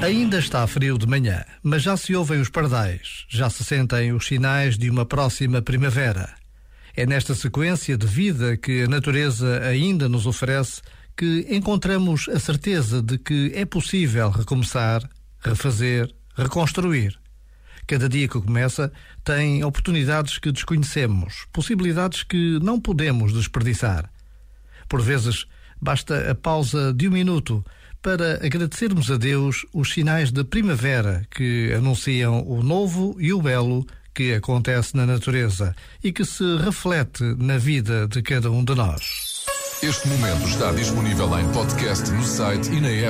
Ainda 0.00 0.38
está 0.38 0.64
frio 0.66 0.96
de 0.96 1.08
manhã, 1.08 1.44
mas 1.60 1.82
já 1.82 1.96
se 1.96 2.14
ouvem 2.14 2.40
os 2.40 2.48
pardais, 2.48 3.26
já 3.28 3.50
se 3.50 3.64
sentem 3.64 4.12
os 4.12 4.26
sinais 4.26 4.78
de 4.78 4.88
uma 4.88 5.04
próxima 5.04 5.60
primavera. 5.60 6.32
É 6.96 7.04
nesta 7.04 7.34
sequência 7.34 7.98
de 7.98 8.06
vida 8.06 8.56
que 8.56 8.84
a 8.84 8.86
natureza 8.86 9.60
ainda 9.64 10.08
nos 10.08 10.24
oferece 10.24 10.80
que 11.16 11.46
encontramos 11.50 12.28
a 12.28 12.38
certeza 12.38 13.02
de 13.02 13.18
que 13.18 13.50
é 13.54 13.64
possível 13.64 14.30
recomeçar, 14.30 15.02
refazer, 15.40 16.14
reconstruir. 16.36 17.18
Cada 17.84 18.08
dia 18.08 18.28
que 18.28 18.40
começa 18.40 18.92
tem 19.24 19.64
oportunidades 19.64 20.38
que 20.38 20.52
desconhecemos, 20.52 21.44
possibilidades 21.52 22.22
que 22.22 22.60
não 22.60 22.80
podemos 22.80 23.32
desperdiçar. 23.32 24.08
Por 24.88 25.02
vezes, 25.02 25.44
basta 25.82 26.30
a 26.30 26.34
pausa 26.36 26.94
de 26.94 27.08
um 27.08 27.12
minuto 27.12 27.64
para 28.02 28.34
agradecermos 28.44 29.10
a 29.10 29.16
Deus 29.16 29.66
os 29.72 29.92
sinais 29.92 30.30
de 30.30 30.44
primavera 30.44 31.26
que 31.30 31.72
anunciam 31.72 32.46
o 32.46 32.62
novo 32.62 33.16
e 33.18 33.32
o 33.32 33.42
belo 33.42 33.86
que 34.14 34.34
acontece 34.34 34.96
na 34.96 35.06
natureza 35.06 35.74
e 36.02 36.12
que 36.12 36.24
se 36.24 36.56
reflete 36.58 37.22
na 37.38 37.58
vida 37.58 38.08
de 38.08 38.22
cada 38.22 38.50
um 38.50 38.64
de 38.64 38.74
nós. 38.74 39.44
Este 39.80 40.08
momento 40.08 40.48
está 40.48 40.72
disponível 40.72 41.38
em 41.38 41.48
podcast 41.52 42.10
no 42.10 42.24
site 42.24 42.68
e 42.70 42.80
na 42.80 42.88
app. 42.88 43.06